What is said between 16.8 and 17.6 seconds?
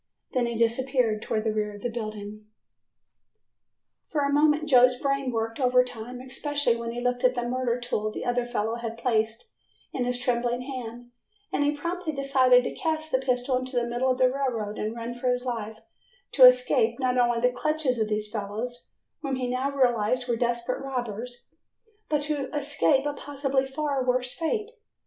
not only the